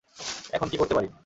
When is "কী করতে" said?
0.71-0.93